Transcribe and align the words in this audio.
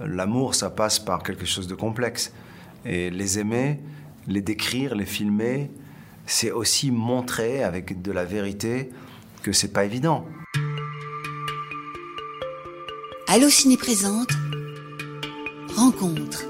L'amour, 0.00 0.54
ça 0.54 0.70
passe 0.70 0.98
par 0.98 1.22
quelque 1.22 1.46
chose 1.46 1.66
de 1.66 1.74
complexe. 1.74 2.32
Et 2.84 3.10
les 3.10 3.38
aimer, 3.38 3.80
les 4.26 4.42
décrire, 4.42 4.94
les 4.94 5.06
filmer, 5.06 5.70
c'est 6.26 6.50
aussi 6.50 6.90
montrer 6.90 7.62
avec 7.62 8.02
de 8.02 8.12
la 8.12 8.24
vérité 8.24 8.90
que 9.42 9.52
c'est 9.52 9.72
pas 9.72 9.84
évident. 9.84 10.26
Allo 13.28 13.48
Ciné 13.48 13.76
présente 13.76 14.28
Rencontre. 15.74 16.44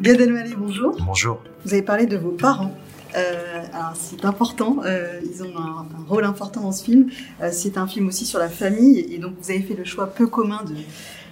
Gad 0.00 0.20
Elmaleh, 0.20 0.54
bonjour. 0.56 0.96
Bonjour. 1.04 1.42
Vous 1.64 1.72
avez 1.72 1.82
parlé 1.82 2.06
de 2.06 2.16
vos 2.16 2.30
parents. 2.30 2.76
Euh, 3.16 3.64
alors 3.72 3.94
c'est 3.94 4.24
important, 4.24 4.78
euh, 4.84 5.20
ils 5.24 5.42
ont 5.42 5.56
un, 5.56 5.86
rôle 6.08 6.24
important 6.24 6.60
dans 6.60 6.72
ce 6.72 6.84
film. 6.84 7.10
Euh, 7.40 7.50
c'est 7.52 7.78
un 7.78 7.86
film 7.86 8.08
aussi 8.08 8.26
sur 8.26 8.38
la 8.38 8.48
famille 8.48 8.98
et 8.98 9.18
donc 9.18 9.34
vous 9.40 9.50
avez 9.50 9.62
fait 9.62 9.74
le 9.74 9.84
choix 9.84 10.06
peu 10.06 10.26
commun 10.26 10.62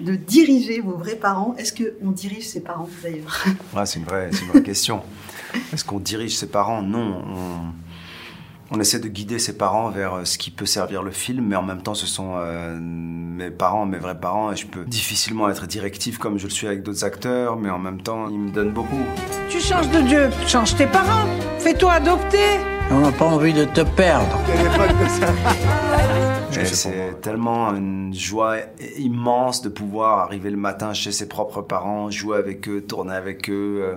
de, 0.00 0.14
diriger 0.14 0.80
vos 0.80 0.96
vrais 0.96 1.16
parents. 1.16 1.54
Est-ce 1.58 1.72
qu'on 1.72 2.10
dirige 2.10 2.46
ses 2.46 2.60
parents 2.60 2.88
d'ailleurs? 3.02 3.44
Ouais, 3.74 3.86
C'est 3.86 3.98
une, 3.98 4.04
vraie, 4.04 4.30
une 4.30 4.48
vraie 4.48 4.62
question. 4.62 5.02
Est-ce 5.72 5.84
qu'on 5.84 5.98
dirige 5.98 6.36
ses 6.36 6.48
parents? 6.48 6.82
Non. 6.82 7.22
On, 8.70 8.80
essaie 8.80 8.98
de 8.98 9.08
guider 9.08 9.38
ses 9.38 9.58
parents 9.58 9.90
vers 9.90 10.26
ce 10.26 10.38
qui 10.38 10.50
peut 10.50 10.66
servir 10.66 11.02
le 11.02 11.10
film, 11.10 11.44
mais 11.46 11.56
en 11.56 11.62
même 11.62 11.82
temps 11.82 11.94
ce 11.94 12.06
sont 12.06 12.36
mes 12.80 13.50
parents, 13.50 13.84
mes 13.84 13.98
vrais 13.98 14.18
parents, 14.18 14.50
et 14.50 14.56
je 14.56 14.66
peux 14.66 14.84
difficilement 14.86 15.50
être 15.50 15.66
directif 15.66 16.16
comme 16.16 16.38
je 16.38 16.44
le 16.44 16.50
suis 16.50 16.66
avec 16.66 16.82
d'autres 16.82 17.04
acteurs, 17.04 17.56
mais 17.58 17.68
en 17.68 17.78
même 17.78 18.00
temps 18.00 18.30
ils 18.30 18.38
me 18.38 18.50
donnent 18.50 18.72
beaucoup. 18.72 19.04
Tu 19.52 19.60
changes 19.60 19.90
de 19.90 20.00
Dieu, 20.00 20.30
change 20.46 20.74
tes 20.76 20.86
parents, 20.86 21.28
fais-toi 21.58 21.92
adopter. 21.92 22.58
On 22.90 23.00
n'a 23.00 23.12
pas 23.12 23.26
envie 23.26 23.52
de 23.52 23.66
te 23.66 23.82
perdre. 23.82 24.40
C'est 26.50 27.20
tellement 27.20 27.74
une 27.74 28.14
joie 28.14 28.56
immense 28.96 29.60
de 29.60 29.68
pouvoir 29.68 30.20
arriver 30.20 30.48
le 30.48 30.56
matin 30.56 30.94
chez 30.94 31.12
ses 31.12 31.28
propres 31.28 31.60
parents, 31.60 32.10
jouer 32.10 32.38
avec 32.38 32.66
eux, 32.66 32.80
tourner 32.80 33.12
avec 33.12 33.50
eux, 33.50 33.82
euh, 33.82 33.96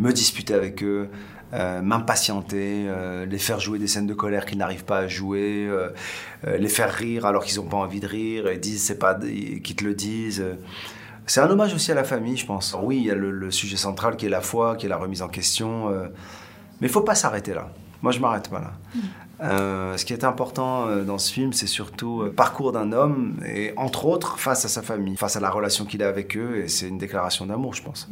me 0.00 0.10
disputer 0.12 0.54
avec 0.54 0.82
eux. 0.82 1.08
Euh, 1.52 1.82
m'impatienter, 1.82 2.86
euh, 2.88 3.26
les 3.26 3.38
faire 3.38 3.60
jouer 3.60 3.78
des 3.78 3.86
scènes 3.86 4.08
de 4.08 4.14
colère 4.14 4.44
qu'ils 4.44 4.58
n'arrivent 4.58 4.84
pas 4.84 4.98
à 4.98 5.06
jouer, 5.06 5.68
euh, 5.68 5.90
les 6.58 6.68
faire 6.68 6.92
rire 6.92 7.26
alors 7.26 7.44
qu'ils 7.44 7.60
n'ont 7.60 7.68
pas 7.68 7.76
envie 7.76 8.00
de 8.00 8.06
rire, 8.08 8.48
et 8.48 8.58
disent 8.58 8.82
c'est 8.82 8.98
pas 8.98 9.14
qu'ils 9.14 9.76
te 9.76 9.84
le 9.84 9.94
disent. 9.94 10.44
C'est 11.30 11.40
un 11.40 11.48
hommage 11.48 11.72
aussi 11.74 11.92
à 11.92 11.94
la 11.94 12.02
famille, 12.02 12.36
je 12.36 12.44
pense. 12.44 12.76
Oui, 12.82 12.96
il 12.96 13.04
y 13.04 13.10
a 13.12 13.14
le, 13.14 13.30
le, 13.30 13.52
sujet 13.52 13.76
central 13.76 14.16
qui 14.16 14.26
est 14.26 14.28
la 14.28 14.40
foi, 14.40 14.74
qui 14.74 14.86
est 14.86 14.88
la 14.88 14.96
remise 14.96 15.22
en 15.22 15.28
question, 15.28 15.88
mais 16.80 16.88
il 16.88 16.88
faut 16.88 17.02
pas 17.02 17.14
s'arrêter 17.14 17.54
là. 17.54 17.68
Moi, 18.02 18.10
je 18.10 18.18
m'arrête 18.18 18.48
pas 18.48 18.58
là. 18.58 18.72
Euh, 19.40 19.96
ce 19.96 20.04
qui 20.04 20.12
est 20.12 20.24
important 20.24 20.88
dans 21.04 21.18
ce 21.18 21.32
film, 21.32 21.52
c'est 21.52 21.68
surtout 21.68 22.24
le 22.24 22.32
parcours 22.32 22.72
d'un 22.72 22.90
homme, 22.90 23.36
et 23.46 23.72
entre 23.76 24.06
autres 24.06 24.40
face 24.40 24.64
à 24.64 24.68
sa 24.68 24.82
famille, 24.82 25.16
face 25.16 25.36
à 25.36 25.40
la 25.40 25.50
relation 25.50 25.84
qu'il 25.84 26.02
a 26.02 26.08
avec 26.08 26.36
eux, 26.36 26.64
et 26.64 26.66
c'est 26.68 26.88
une 26.88 26.98
déclaration 26.98 27.46
d'amour, 27.46 27.74
je 27.74 27.84
pense. 27.84 28.08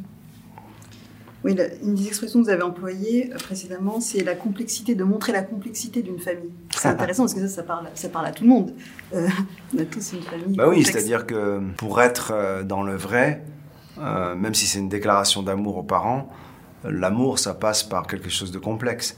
Oui, 1.44 1.54
la, 1.54 1.72
une 1.82 1.94
des 1.94 2.08
expressions 2.08 2.40
que 2.40 2.44
vous 2.44 2.50
avez 2.50 2.62
employées 2.62 3.30
précédemment, 3.38 4.00
c'est 4.00 4.24
la 4.24 4.34
complexité, 4.34 4.94
de 4.94 5.04
montrer 5.04 5.32
la 5.32 5.42
complexité 5.42 6.02
d'une 6.02 6.18
famille. 6.18 6.50
C'est 6.70 6.88
intéressant 6.88 7.24
parce 7.24 7.34
que 7.34 7.40
ça, 7.40 7.48
ça 7.48 7.62
parle, 7.62 7.86
ça 7.94 8.08
parle 8.08 8.26
à 8.26 8.32
tout 8.32 8.42
le 8.44 8.50
monde. 8.50 8.74
Euh, 9.14 9.28
on 9.74 9.78
a 9.78 9.84
tous 9.84 10.12
une 10.12 10.22
famille. 10.22 10.56
Bah 10.56 10.68
oui, 10.68 10.84
c'est-à-dire 10.84 11.26
que 11.26 11.60
pour 11.76 12.00
être 12.02 12.64
dans 12.64 12.82
le 12.82 12.96
vrai, 12.96 13.44
euh, 14.00 14.34
même 14.34 14.54
si 14.54 14.66
c'est 14.66 14.78
une 14.78 14.88
déclaration 14.88 15.42
d'amour 15.42 15.78
aux 15.78 15.82
parents, 15.82 16.28
l'amour, 16.84 17.38
ça 17.38 17.54
passe 17.54 17.82
par 17.82 18.06
quelque 18.06 18.30
chose 18.30 18.50
de 18.50 18.58
complexe. 18.58 19.16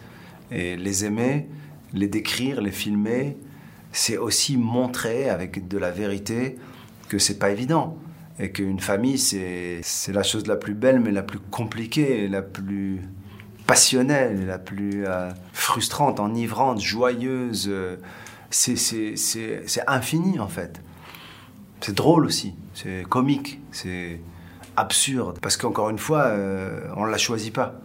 Et 0.50 0.76
les 0.76 1.04
aimer, 1.04 1.48
les 1.92 2.08
décrire, 2.08 2.60
les 2.60 2.70
filmer, 2.70 3.36
c'est 3.92 4.16
aussi 4.16 4.56
montrer 4.56 5.28
avec 5.28 5.68
de 5.68 5.78
la 5.78 5.90
vérité 5.90 6.58
que 7.08 7.18
c'est 7.18 7.38
pas 7.38 7.50
évident 7.50 7.96
et 8.40 8.50
qu'une 8.50 8.80
famille, 8.80 9.18
c'est 9.18 9.82
la 10.12 10.22
chose 10.22 10.46
la 10.46 10.56
plus 10.56 10.74
belle, 10.74 11.00
mais 11.00 11.10
la 11.10 11.22
plus 11.22 11.38
compliquée, 11.38 12.26
la 12.26 12.42
plus 12.42 13.00
passionnelle, 13.66 14.46
la 14.46 14.58
plus 14.58 15.06
euh, 15.06 15.30
frustrante, 15.52 16.18
enivrante, 16.18 16.80
joyeuse. 16.80 17.70
C'est 18.50 19.84
infini, 19.86 20.40
en 20.40 20.48
fait. 20.48 20.82
C'est 21.80 21.94
drôle 21.94 22.26
aussi, 22.26 22.54
c'est 22.74 23.04
comique, 23.08 23.60
c'est 23.72 24.20
absurde, 24.76 25.38
parce 25.40 25.56
qu'encore 25.56 25.90
une 25.90 25.98
fois, 25.98 26.24
euh, 26.24 26.80
on 26.96 27.06
ne 27.06 27.10
la 27.10 27.18
choisit 27.18 27.54
pas. 27.54 27.80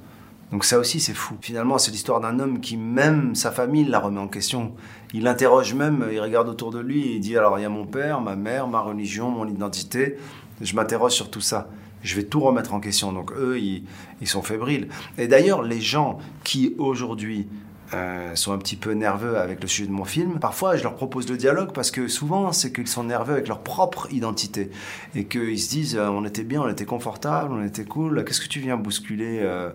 Donc 0.56 0.64
ça 0.64 0.80
aussi, 0.80 1.02
c'est 1.02 1.14
fou. 1.14 1.36
Finalement, 1.42 1.78
c'est 1.78 1.92
l'histoire 1.92 2.22
d'un 2.22 2.40
homme 2.40 2.62
qui, 2.62 2.78
même 2.78 3.36
sa 3.36 3.52
famille, 3.52 3.84
la 3.84 4.00
remet 4.00 4.22
en 4.22 4.30
question. 4.30 4.74
Il 5.14 5.24
l'interroge 5.24 5.74
même, 5.74 6.08
il 6.14 6.22
regarde 6.22 6.48
autour 6.48 6.72
de 6.72 6.80
lui 6.80 7.02
et 7.02 7.16
il 7.16 7.20
dit, 7.20 7.38
alors 7.38 7.60
il 7.60 7.64
y 7.64 7.66
a 7.66 7.70
mon 7.70 7.86
père, 7.86 8.22
ma 8.22 8.38
mère, 8.38 8.66
ma 8.66 8.80
religion, 8.80 9.30
mon 9.30 9.50
identité. 9.50 10.16
Je 10.62 10.74
m'interroge 10.74 11.12
sur 11.12 11.30
tout 11.30 11.42
ça. 11.42 11.68
Je 12.04 12.16
vais 12.16 12.24
tout 12.24 12.40
remettre 12.40 12.74
en 12.74 12.80
question. 12.80 13.12
Donc 13.12 13.34
eux, 13.34 13.60
ils, 13.60 13.84
ils 14.22 14.30
sont 14.30 14.42
fébriles. 14.42 14.88
Et 15.18 15.28
d'ailleurs, 15.28 15.62
les 15.62 15.82
gens 15.82 16.20
qui 16.46 16.74
aujourd'hui 16.78 17.50
euh, 17.94 18.34
sont 18.36 18.52
un 18.52 18.58
petit 18.58 18.76
peu 18.76 18.94
nerveux 18.94 19.38
avec 19.38 19.62
le 19.62 19.68
sujet 19.68 19.88
de 19.88 19.92
mon 19.92 20.06
film, 20.06 20.40
parfois 20.40 20.76
je 20.76 20.82
leur 20.82 20.96
propose 20.96 21.30
le 21.30 21.38
dialogue 21.38 21.72
parce 21.72 21.92
que 21.92 22.08
souvent 22.08 22.52
c'est 22.52 22.74
qu'ils 22.74 22.88
sont 22.88 23.04
nerveux 23.04 23.34
avec 23.34 23.48
leur 23.48 23.60
propre 23.60 24.08
identité 24.12 24.72
et 25.14 25.26
qu'ils 25.26 25.60
se 25.60 25.70
disent 25.70 25.96
euh, 25.96 26.08
on 26.08 26.26
était 26.26 26.44
bien, 26.44 26.62
on 26.62 26.68
était 26.68 26.86
confortable, 26.86 27.54
on 27.54 27.64
était 27.64 27.86
cool, 27.86 28.26
qu'est-ce 28.26 28.42
que 28.42 28.48
tu 28.48 28.60
viens 28.60 28.76
bousculer 28.76 29.40
euh... 29.44 29.70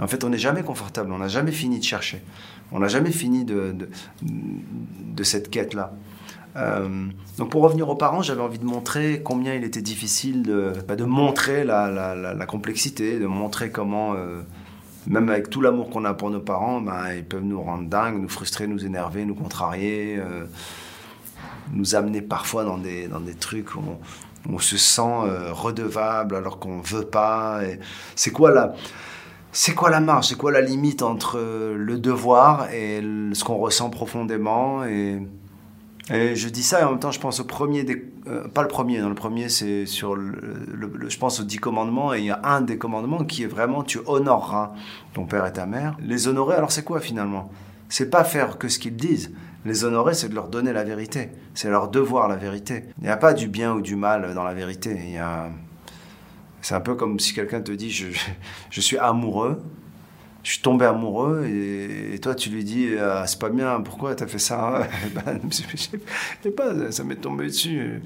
En 0.00 0.06
fait, 0.06 0.22
on 0.22 0.28
n'est 0.28 0.38
jamais 0.38 0.62
confortable, 0.62 1.10
on 1.10 1.18
n'a 1.18 1.26
jamais 1.26 1.50
fini 1.50 1.78
de 1.78 1.84
chercher, 1.84 2.22
on 2.70 2.78
n'a 2.78 2.86
jamais 2.86 3.10
fini 3.10 3.44
de, 3.44 3.74
de, 4.22 5.22
cette 5.24 5.50
quête-là. 5.50 5.92
Donc 7.36 7.50
pour 7.50 7.62
revenir 7.62 7.88
aux 7.88 7.96
parents, 7.96 8.22
j'avais 8.22 8.40
envie 8.40 8.60
de 8.60 8.64
montrer 8.64 9.22
combien 9.24 9.54
il 9.54 9.64
était 9.64 9.82
difficile 9.82 10.42
de, 10.42 10.72
bah, 10.86 10.94
de 10.94 11.04
montrer 11.04 11.64
la, 11.64 11.90
la, 12.14 12.46
complexité, 12.46 13.18
de 13.18 13.26
montrer 13.26 13.72
comment, 13.72 14.14
même 15.08 15.28
avec 15.30 15.50
tout 15.50 15.60
l'amour 15.60 15.90
qu'on 15.90 16.04
a 16.04 16.14
pour 16.14 16.30
nos 16.30 16.40
parents, 16.40 16.80
bah, 16.80 17.14
ils 17.14 17.24
peuvent 17.24 17.44
nous 17.44 17.60
rendre 17.60 17.88
dingues, 17.88 18.20
nous 18.20 18.28
frustrer, 18.28 18.66
nous 18.66 18.84
énerver, 18.84 19.24
nous 19.24 19.34
contrarier, 19.34 20.18
euh, 20.18 20.44
nous 21.72 21.94
amener 21.94 22.20
parfois 22.22 22.64
dans 22.64 22.78
des, 22.78 23.08
dans 23.08 23.20
trucs 23.38 23.74
où 23.74 23.80
on, 24.50 24.58
se 24.58 24.76
sent 24.76 25.02
euh, 25.02 25.52
redevable 25.52 26.36
alors 26.36 26.58
qu'on 26.58 26.80
veut 26.80 27.04
pas. 27.04 27.60
C'est 28.14 28.30
quoi 28.30 28.50
la 28.52 28.74
c'est 29.50 29.74
marge 30.00 30.28
C'est 30.28 30.36
quoi 30.36 30.52
la 30.52 30.60
limite 30.60 31.02
entre 31.02 31.38
le 31.38 31.98
devoir 31.98 32.70
et 32.70 33.02
ce 33.32 33.44
qu'on 33.44 33.56
ressent 33.56 33.88
profondément 33.88 34.84
et, 34.84 35.20
et, 36.10 36.36
je 36.36 36.48
dis 36.48 36.62
ça 36.62 36.80
et 36.80 36.84
en 36.84 36.90
même 36.90 37.00
temps 37.00 37.10
je 37.10 37.20
pense 37.20 37.40
au 37.40 37.44
premier, 37.44 37.84
des, 37.84 38.04
euh, 38.26 38.48
pas 38.48 38.62
le 38.62 38.68
premier, 38.68 39.00
dans 39.00 39.08
le 39.08 39.14
premier 39.14 39.48
c'est 39.48 39.86
sur 39.86 40.14
le, 40.14 40.34
je 41.08 41.18
pense 41.18 41.40
aux 41.40 41.44
dix 41.44 41.58
commandements 41.58 42.14
et 42.14 42.18
il 42.18 42.24
y 42.24 42.30
a 42.30 42.40
un 42.44 42.60
des 42.60 42.78
commandements 42.78 43.24
qui 43.24 43.42
est 43.42 43.46
vraiment 43.46 43.82
tu 43.82 43.98
honoreras 44.06 44.72
ton 45.14 45.24
père 45.24 45.46
et 45.46 45.52
ta 45.52 45.66
mère. 45.66 45.96
Les 46.00 46.28
honorer 46.28 46.56
alors 46.56 46.72
c'est 46.72 46.84
quoi 46.84 47.00
finalement? 47.00 47.50
C'est 47.88 48.10
pas 48.10 48.24
faire 48.24 48.58
que 48.58 48.68
ce 48.68 48.78
qu'ils 48.78 48.96
disent. 48.96 49.32
Les 49.64 49.84
honorer 49.84 50.14
c'est 50.14 50.28
de 50.28 50.34
leur 50.34 50.48
donner 50.48 50.72
la 50.72 50.84
vérité. 50.84 51.30
C'est 51.54 51.70
leur 51.70 51.88
devoir 51.88 52.28
la 52.28 52.36
vérité. 52.36 52.84
Il 52.98 53.04
n'y 53.04 53.10
a 53.10 53.16
pas 53.16 53.34
du 53.34 53.48
bien 53.48 53.72
ou 53.74 53.80
du 53.80 53.96
mal 53.96 54.34
dans 54.34 54.44
la 54.44 54.54
vérité. 54.54 54.98
Il 55.04 55.12
y 55.12 55.18
a 55.18 55.50
c'est 56.60 56.74
un 56.74 56.80
peu 56.80 56.94
comme 56.94 57.18
si 57.18 57.34
quelqu'un 57.34 57.60
te 57.60 57.72
dit 57.72 57.90
je, 57.90 58.06
je, 58.70 58.80
suis 58.80 58.98
amoureux, 58.98 59.62
je 60.48 60.54
suis 60.54 60.62
tombé 60.62 60.86
amoureux 60.86 61.44
et, 61.44 62.18
toi 62.20 62.34
tu 62.34 62.48
lui 62.48 62.64
dis 62.64 62.88
ah, 62.98 63.26
c'est 63.26 63.38
pas 63.38 63.50
bien, 63.50 63.82
pourquoi 63.82 64.14
t'as 64.14 64.26
fait 64.26 64.38
ça 64.38 64.88
ben, 65.14 65.38
Je 65.50 65.76
sais 65.76 66.50
pas, 66.50 66.90
ça 66.90 67.04
m'est 67.04 67.16
tombé 67.16 67.48
dessus. 67.48 68.00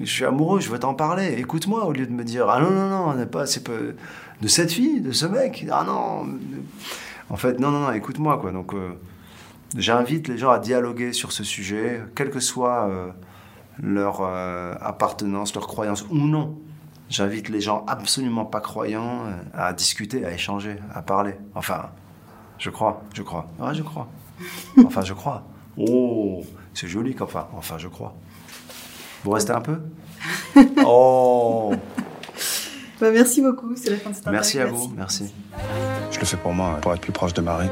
Je 0.00 0.04
suis 0.04 0.24
amoureux, 0.24 0.60
je 0.60 0.70
veux 0.70 0.78
t'en 0.78 0.94
parler. 0.94 1.34
Écoute-moi 1.38 1.84
au 1.84 1.92
lieu 1.92 2.06
de 2.06 2.12
me 2.12 2.22
dire 2.22 2.48
ah 2.48 2.60
non 2.60 2.70
non 2.70 3.14
non, 3.16 3.26
pas 3.26 3.46
c'est 3.46 3.64
pas 3.64 3.72
de 4.40 4.48
cette 4.48 4.70
fille, 4.70 5.00
de 5.00 5.10
ce 5.10 5.26
mec. 5.26 5.66
Ah 5.72 5.82
non. 5.84 6.24
En 7.30 7.36
fait 7.36 7.58
non 7.58 7.72
non 7.72 7.80
non, 7.80 7.92
écoute-moi 7.92 8.38
quoi. 8.38 8.52
Donc 8.52 8.74
euh, 8.74 8.92
j'invite 9.76 10.28
les 10.28 10.38
gens 10.38 10.50
à 10.50 10.60
dialoguer 10.60 11.12
sur 11.12 11.32
ce 11.32 11.42
sujet, 11.42 12.00
quelle 12.14 12.30
que 12.30 12.38
soit 12.38 12.88
euh, 12.88 13.10
leur 13.82 14.20
euh, 14.20 14.76
appartenance, 14.80 15.52
leur 15.56 15.66
croyance 15.66 16.06
ou 16.10 16.18
non. 16.18 16.60
J'invite 17.12 17.50
les 17.50 17.60
gens 17.60 17.84
absolument 17.88 18.46
pas 18.46 18.62
croyants 18.62 19.26
à 19.52 19.74
discuter, 19.74 20.24
à 20.24 20.32
échanger, 20.32 20.76
à 20.94 21.02
parler. 21.02 21.34
Enfin, 21.54 21.90
je 22.56 22.70
crois, 22.70 23.02
je 23.12 23.20
crois. 23.20 23.50
Ouais, 23.58 23.74
je 23.74 23.82
crois. 23.82 24.08
Enfin, 24.86 25.02
je 25.02 25.12
crois. 25.12 25.42
Oh, 25.76 26.42
c'est 26.72 26.88
joli 26.88 27.14
qu'enfin. 27.14 27.48
Enfin, 27.54 27.76
je 27.76 27.88
crois. 27.88 28.14
Vous 29.24 29.30
restez 29.30 29.52
un 29.52 29.60
peu 29.60 29.78
Oh 30.86 31.74
bah, 32.98 33.10
Merci 33.12 33.42
beaucoup, 33.42 33.76
c'est 33.76 33.90
la 33.90 33.98
fin 33.98 34.08
de 34.08 34.14
cette 34.14 34.26
Merci 34.28 34.58
à 34.58 34.64
vous, 34.64 34.90
merci. 34.96 35.34
Je 36.12 36.18
le 36.18 36.24
fais 36.24 36.38
pour 36.38 36.54
moi, 36.54 36.78
pour 36.80 36.94
être 36.94 37.02
plus 37.02 37.12
proche 37.12 37.34
de 37.34 37.42
Marie. 37.42 37.68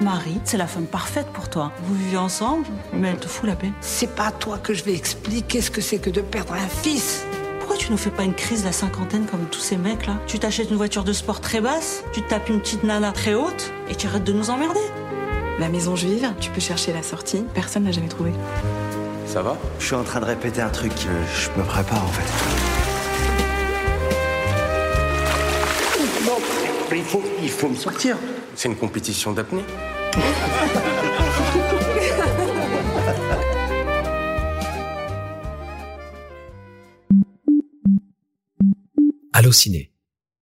Marie, 0.00 0.40
c'est 0.44 0.58
la 0.58 0.68
femme 0.68 0.86
parfaite 0.86 1.26
pour 1.32 1.50
toi. 1.50 1.72
Vous 1.82 1.96
vivez 1.96 2.18
ensemble, 2.18 2.66
mais 2.92 3.08
elle 3.08 3.18
te 3.18 3.26
fout 3.26 3.48
la 3.48 3.56
paix. 3.56 3.72
C'est 3.80 4.14
pas 4.14 4.26
à 4.28 4.32
toi 4.32 4.58
que 4.58 4.74
je 4.74 4.84
vais 4.84 4.94
expliquer 4.94 5.60
ce 5.60 5.72
que 5.72 5.80
c'est 5.80 5.98
que 5.98 6.10
de 6.10 6.20
perdre 6.20 6.52
un 6.52 6.68
fils 6.68 7.26
tu 7.90 7.94
ne 7.94 7.98
fais 7.98 8.10
pas 8.10 8.22
une 8.22 8.34
crise 8.34 8.60
de 8.60 8.66
la 8.66 8.72
cinquantaine 8.72 9.26
comme 9.26 9.46
tous 9.46 9.58
ces 9.58 9.76
mecs-là. 9.76 10.12
Tu 10.28 10.38
t'achètes 10.38 10.70
une 10.70 10.76
voiture 10.76 11.02
de 11.02 11.12
sport 11.12 11.40
très 11.40 11.60
basse, 11.60 12.04
tu 12.12 12.22
tapes 12.22 12.48
une 12.48 12.60
petite 12.60 12.84
nana 12.84 13.10
très 13.10 13.34
haute 13.34 13.72
et 13.88 13.96
tu 13.96 14.06
arrêtes 14.06 14.22
de 14.22 14.32
nous 14.32 14.48
emmerder. 14.50 14.78
La 15.58 15.68
maison 15.68 15.96
juive, 15.96 16.32
tu 16.38 16.50
peux 16.50 16.60
chercher 16.60 16.92
la 16.92 17.02
sortie, 17.02 17.44
personne 17.52 17.82
n'a 17.82 17.90
jamais 17.90 18.06
trouvé. 18.06 18.30
Ça 19.26 19.42
va? 19.42 19.56
Je 19.80 19.86
suis 19.86 19.96
en 19.96 20.04
train 20.04 20.20
de 20.20 20.24
répéter 20.24 20.60
un 20.60 20.68
truc, 20.68 20.94
que 20.94 21.08
je 21.34 21.50
me 21.58 21.66
prépare 21.66 22.04
en 22.04 22.12
fait. 22.12 22.22
Mais 26.92 26.98
il 26.98 27.04
faut, 27.04 27.22
il 27.42 27.50
faut 27.50 27.68
me 27.68 27.76
sortir. 27.76 28.16
C'est 28.54 28.68
une 28.68 28.76
compétition 28.76 29.32
d'apnée. 29.32 29.64
Allociné. 39.40 39.89